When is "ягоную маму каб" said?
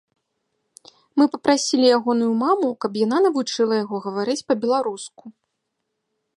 1.97-2.91